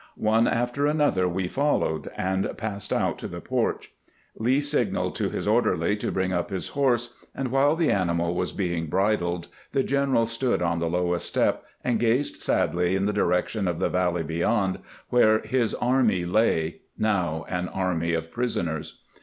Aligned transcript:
One 0.17 0.47
after 0.47 0.87
another 0.87 1.29
we 1.29 1.47
followed, 1.47 2.09
and 2.17 2.57
passed 2.57 2.91
out 2.91 3.19
to 3.19 3.27
the 3.27 3.39
porch. 3.39 3.91
Lee 4.35 4.59
signaled 4.59 5.13
to 5.17 5.29
his 5.29 5.47
orderly 5.47 5.95
to 5.97 6.11
bring 6.11 6.33
up 6.33 6.49
his 6.49 6.69
horse, 6.69 7.13
and 7.35 7.51
while 7.51 7.75
the 7.75 7.91
animal 7.91 8.33
was 8.33 8.51
being 8.51 8.87
bridled 8.87 9.47
the 9.73 9.83
general 9.83 10.25
stood 10.25 10.59
on 10.59 10.79
the 10.79 10.89
lowest 10.89 11.27
step, 11.27 11.65
and 11.83 11.99
gazed 11.99 12.41
sadly 12.41 12.95
in 12.95 13.05
the 13.05 13.13
direction 13.13 13.67
of 13.67 13.77
the 13.77 13.89
valley 13.89 14.23
beyond, 14.23 14.79
where 15.09 15.41
his 15.41 15.75
army 15.75 16.25
lay— 16.25 16.81
now 16.97 17.45
an 17.47 17.67
army 17.69 18.13
of 18.15 18.31
prisoners. 18.31 19.03